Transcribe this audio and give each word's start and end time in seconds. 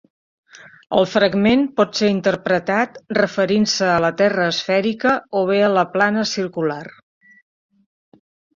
El 1.01 1.07
fragment 1.09 1.65
pot 1.81 1.99
ser 1.99 2.09
interpretat 2.13 2.97
referint-se 3.19 3.91
a 3.97 3.99
la 4.07 4.11
terra 4.23 4.49
esfèrica 4.55 5.15
o 5.43 5.47
bé 5.53 5.63
a 5.69 5.71
la 5.77 5.87
plana-circular. 5.95 6.83